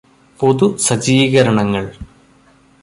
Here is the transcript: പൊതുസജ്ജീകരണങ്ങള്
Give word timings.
പൊതുസജ്ജീകരണങ്ങള് 0.39 1.91